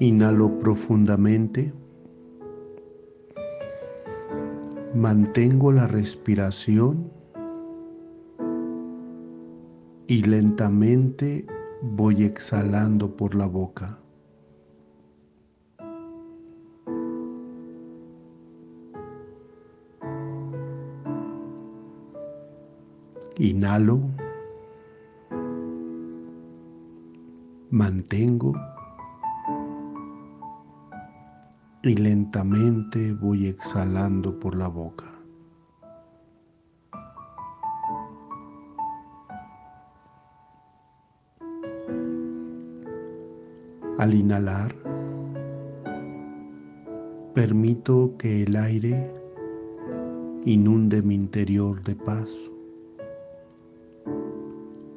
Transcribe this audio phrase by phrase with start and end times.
[0.00, 1.74] Inhalo profundamente.
[4.94, 7.12] Mantengo la respiración
[10.06, 11.46] y lentamente
[11.82, 13.98] voy exhalando por la boca.
[23.36, 24.00] Inhalo,
[27.68, 28.54] mantengo
[31.82, 35.06] y lentamente voy exhalando por la boca.
[43.98, 44.74] Al inhalar,
[47.34, 49.12] permito que el aire
[50.44, 52.50] inunde mi interior de paz.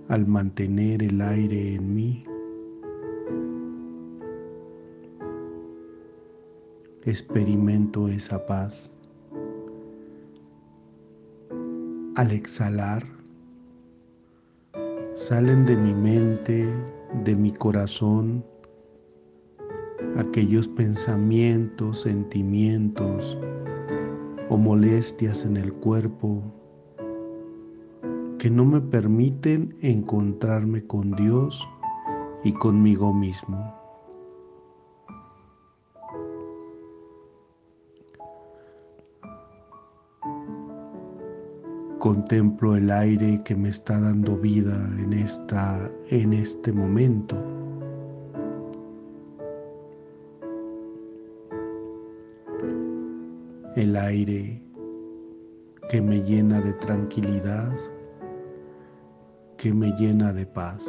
[0.09, 2.23] Al mantener el aire en mí,
[7.05, 8.93] experimento esa paz.
[12.15, 13.03] Al exhalar,
[15.15, 16.67] salen de mi mente,
[17.23, 18.45] de mi corazón,
[20.15, 23.37] aquellos pensamientos, sentimientos
[24.49, 26.43] o molestias en el cuerpo
[28.37, 31.67] que no me permiten encontrarme con Dios
[32.43, 33.82] y conmigo mismo.
[42.03, 47.41] Contemplo el aire que me está dando vida en, esta, en este momento.
[53.77, 54.61] El aire
[55.89, 57.73] que me llena de tranquilidad,
[59.55, 60.85] que me llena de paz.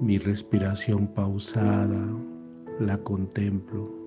[0.00, 2.04] Mi respiración pausada
[2.80, 3.97] la contemplo.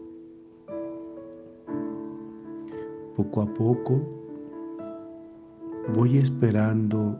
[3.21, 4.01] Poco a poco
[5.93, 7.19] voy esperando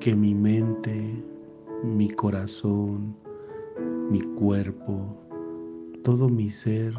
[0.00, 1.24] que mi mente,
[1.84, 3.14] mi corazón,
[4.10, 5.16] mi cuerpo,
[6.02, 6.92] todo mi ser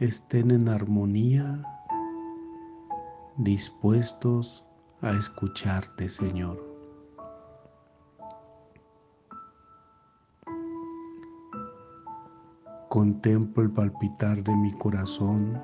[0.00, 1.62] estén en armonía,
[3.36, 4.64] dispuestos
[5.02, 6.67] a escucharte, Señor.
[12.98, 15.62] Contemplo el palpitar de mi corazón.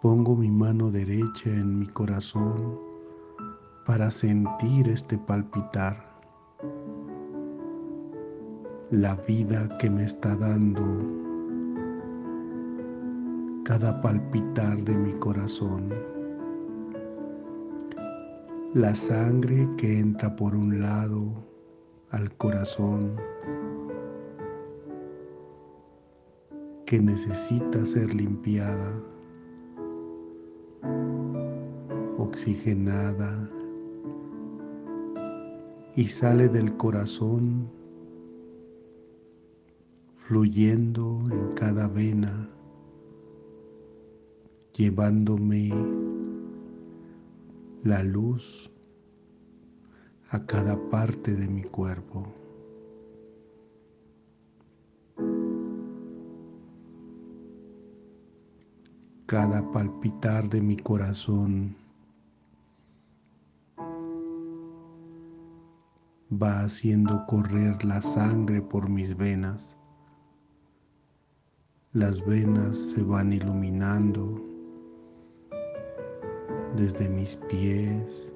[0.00, 2.78] Pongo mi mano derecha en mi corazón
[3.84, 6.02] para sentir este palpitar.
[8.90, 10.82] La vida que me está dando
[13.66, 15.88] cada palpitar de mi corazón.
[18.72, 21.34] La sangre que entra por un lado
[22.12, 23.14] al corazón
[26.88, 28.98] que necesita ser limpiada,
[32.16, 33.50] oxigenada
[35.96, 37.70] y sale del corazón
[40.26, 42.48] fluyendo en cada vena,
[44.72, 45.68] llevándome
[47.84, 48.70] la luz
[50.30, 52.37] a cada parte de mi cuerpo.
[59.28, 61.76] Cada palpitar de mi corazón
[66.32, 69.76] va haciendo correr la sangre por mis venas.
[71.92, 74.42] Las venas se van iluminando
[76.74, 78.32] desde mis pies,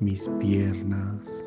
[0.00, 1.46] mis piernas,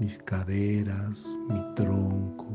[0.00, 2.46] mis caderas, mi tronco,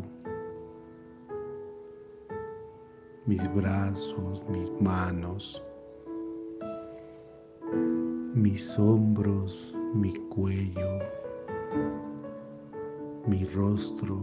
[3.27, 5.63] mis brazos, mis manos,
[8.33, 10.99] mis hombros, mi cuello,
[13.27, 14.19] mi rostro,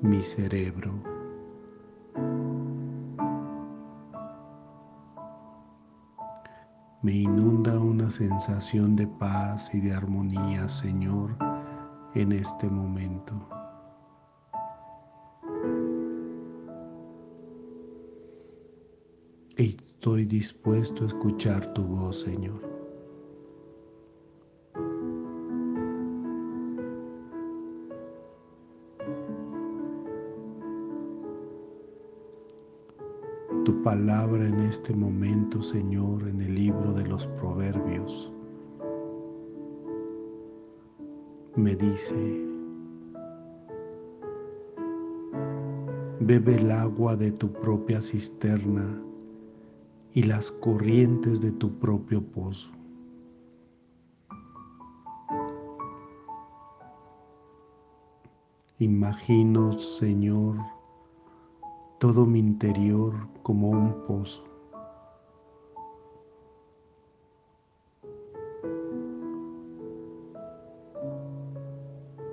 [0.00, 1.11] mi cerebro.
[7.02, 11.36] Me inunda una sensación de paz y de armonía, Señor,
[12.14, 13.34] en este momento.
[19.56, 22.71] Estoy dispuesto a escuchar tu voz, Señor.
[33.92, 38.32] Palabra en este momento, Señor, en el libro de los proverbios,
[41.56, 42.14] me dice,
[46.20, 48.98] bebe el agua de tu propia cisterna
[50.14, 52.72] y las corrientes de tu propio pozo.
[58.78, 60.56] Imagino, Señor,
[62.02, 63.14] todo mi interior
[63.44, 64.42] como un pozo.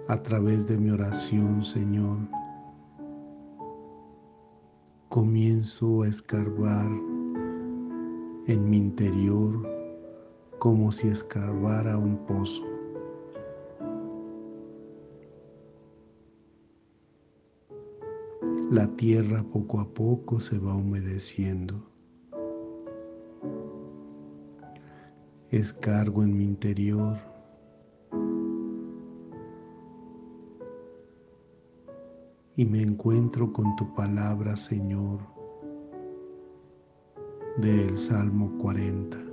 [0.08, 2.18] A través de mi oración, Señor,
[5.10, 6.90] comienzo a escarbar
[8.48, 9.54] en mi interior
[10.58, 12.79] como si escarbara un pozo.
[18.72, 21.90] La tierra poco a poco se va humedeciendo.
[25.50, 27.18] Escargo en mi interior.
[32.56, 35.22] Y me encuentro con tu palabra, Señor,
[37.58, 39.29] del Salmo 40.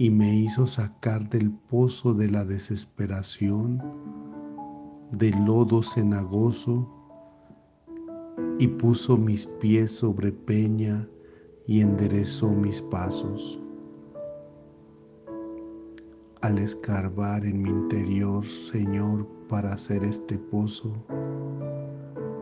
[0.00, 3.78] Y me hizo sacar del pozo de la desesperación,
[5.12, 6.88] del lodo cenagoso,
[8.58, 11.06] y puso mis pies sobre peña
[11.66, 13.60] y enderezó mis pasos.
[16.40, 20.94] Al escarbar en mi interior, Señor, para hacer este pozo,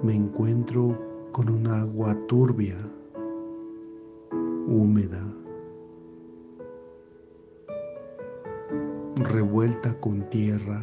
[0.04, 0.96] me encuentro
[1.32, 2.76] con un agua turbia,
[4.68, 5.37] húmeda,
[9.24, 10.82] revuelta con tierra.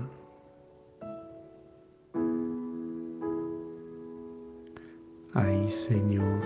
[5.33, 6.41] Ahí, Señor,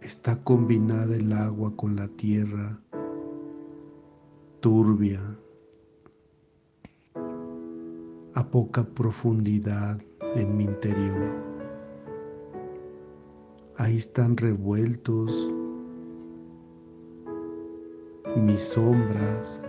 [0.00, 2.78] está combinada el agua con la tierra
[4.60, 5.20] turbia,
[8.34, 10.00] a poca profundidad
[10.34, 11.54] en mi interior.
[13.76, 15.53] Ahí están revueltos
[18.36, 19.62] mis sombras,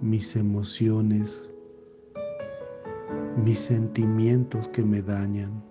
[0.00, 1.54] mis emociones,
[3.44, 5.62] mis sentimientos que me dañan,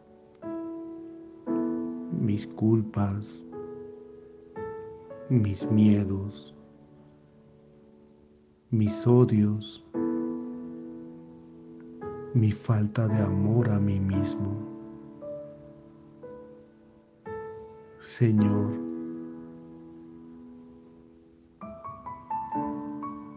[2.21, 3.45] mis culpas,
[5.29, 6.55] mis miedos,
[8.69, 9.85] mis odios,
[12.33, 14.72] mi falta de amor a mí mismo.
[18.03, 18.69] Señor,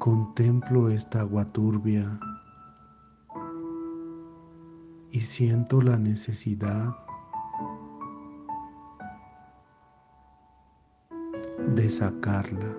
[0.01, 2.19] contemplo esta agua turbia
[5.13, 6.97] y siento la necesidad
[11.77, 12.77] de sacarla.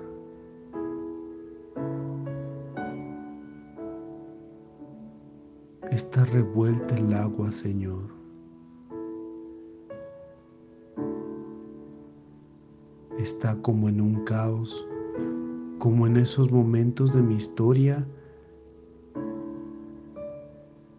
[5.90, 8.17] Está revuelta el agua, Señor.
[13.28, 14.88] Está como en un caos,
[15.80, 18.08] como en esos momentos de mi historia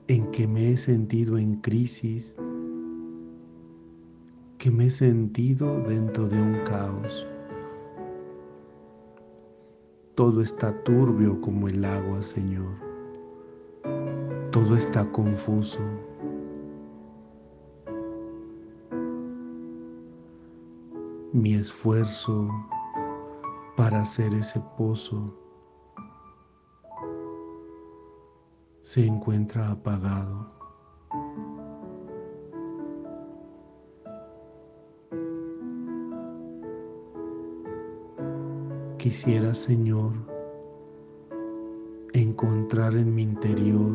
[0.08, 2.35] en que me he sentido en crisis,
[4.58, 7.26] que me he sentido dentro de un caos.
[10.14, 12.75] Todo está turbio como el agua, Señor.
[14.50, 15.80] Todo está confuso.
[21.38, 22.49] Mi esfuerzo
[23.76, 25.33] para hacer ese pozo
[28.83, 30.49] se encuentra apagado.
[38.99, 40.12] Quisiera, Señor,
[42.14, 43.95] encontrar en mi interior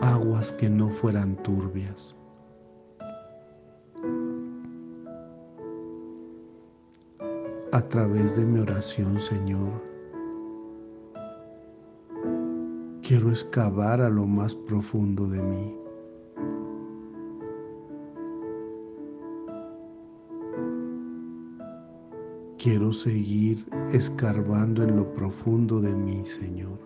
[0.00, 2.14] aguas que no fueran turbias.
[7.76, 9.70] A través de mi oración, Señor.
[13.02, 15.76] Quiero excavar a lo más profundo de mí.
[22.56, 26.85] Quiero seguir escarbando en lo profundo de mí, Señor.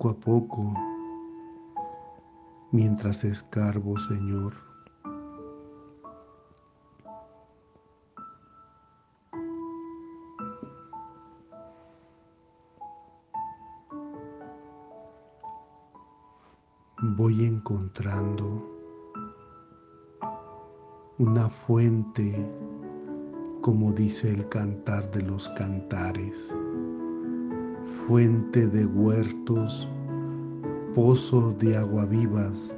[0.00, 0.74] Poco a poco
[2.72, 4.54] mientras escarbo, Señor.
[17.02, 18.66] Voy encontrando
[21.18, 22.48] una fuente,
[23.60, 26.56] como dice el cantar de los cantares,
[28.10, 29.88] fuente de huertos
[30.96, 32.76] pozos de agua vivas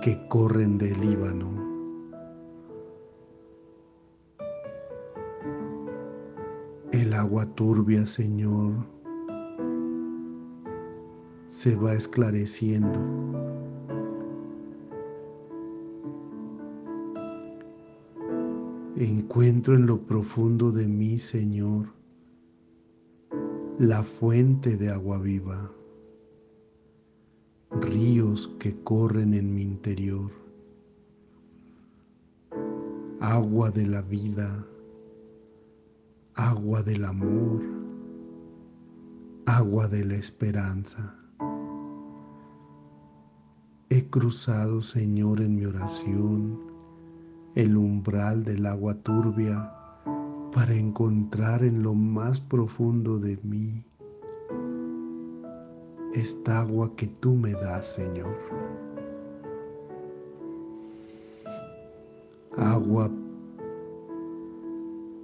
[0.00, 1.50] que corren del Líbano.
[6.92, 8.72] El agua turbia, Señor,
[11.48, 12.98] se va esclareciendo.
[18.96, 21.88] Encuentro en lo profundo de mí, Señor,
[23.82, 25.68] la fuente de agua viva
[27.80, 30.30] ríos que corren en mi interior,
[33.18, 34.64] agua de la vida,
[36.34, 37.60] agua del amor,
[39.46, 41.16] agua de la esperanza.
[43.88, 46.60] He cruzado, Señor, en mi oración
[47.56, 49.81] el umbral del agua turbia
[50.52, 53.84] para encontrar en lo más profundo de mí
[56.12, 58.36] esta agua que tú me das, Señor.
[62.58, 63.10] Agua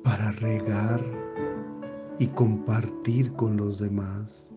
[0.03, 1.03] para regar
[2.19, 4.51] y compartir con los demás.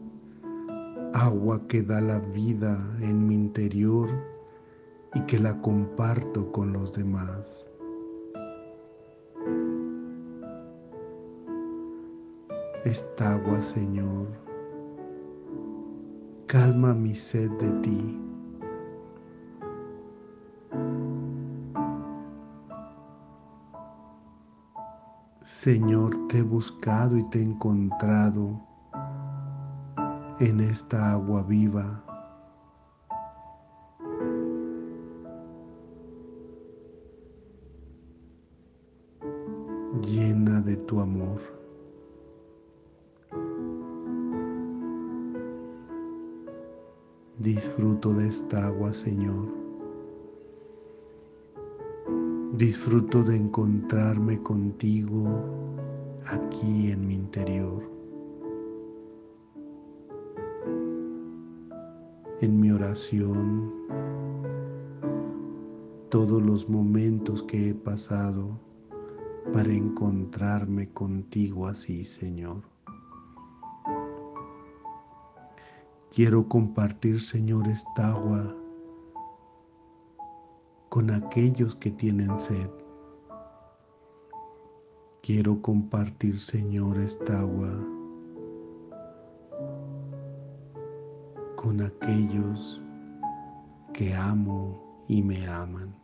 [1.14, 4.10] Agua que da la vida en mi interior
[5.14, 7.61] y que la comparto con los demás.
[12.92, 14.28] Esta agua, Señor,
[16.46, 18.20] calma mi sed de ti.
[25.44, 28.60] Señor, te he buscado y te he encontrado
[30.42, 32.04] en esta agua viva.
[48.54, 49.48] Agua, Señor.
[52.58, 55.26] Disfruto de encontrarme contigo
[56.26, 57.84] aquí en mi interior.
[62.42, 63.72] En mi oración,
[66.10, 68.60] todos los momentos que he pasado
[69.54, 72.71] para encontrarme contigo así, Señor.
[76.14, 78.54] Quiero compartir, Señor, esta agua
[80.90, 82.70] con aquellos que tienen sed.
[85.22, 87.80] Quiero compartir, Señor, esta agua
[91.56, 92.82] con aquellos
[93.94, 95.96] que amo y me aman.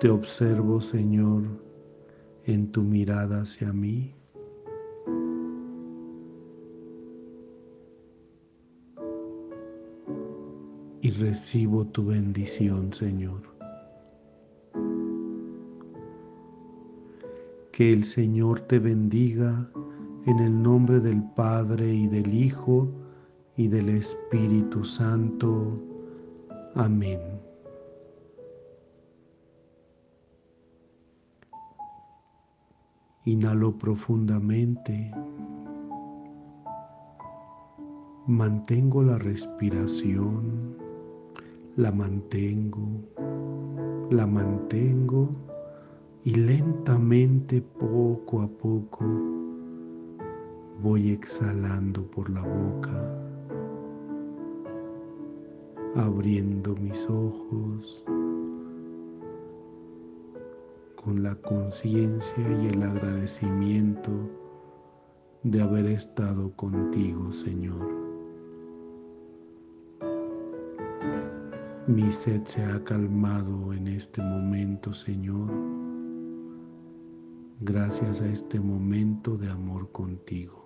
[0.00, 1.65] Te observo, Señor,
[2.46, 4.14] en tu mirada hacia mí.
[11.02, 13.42] Y recibo tu bendición, Señor.
[17.72, 19.70] Que el Señor te bendiga
[20.26, 22.88] en el nombre del Padre y del Hijo
[23.56, 25.80] y del Espíritu Santo.
[26.74, 27.35] Amén.
[33.26, 35.10] Inhalo profundamente.
[38.28, 40.76] Mantengo la respiración.
[41.74, 42.86] La mantengo.
[44.12, 45.32] La mantengo.
[46.22, 49.04] Y lentamente, poco a poco,
[50.80, 53.12] voy exhalando por la boca.
[55.96, 58.06] Abriendo mis ojos
[61.06, 64.10] con la conciencia y el agradecimiento
[65.44, 67.86] de haber estado contigo, Señor.
[71.86, 75.48] Mi sed se ha calmado en este momento, Señor,
[77.60, 80.65] gracias a este momento de amor contigo.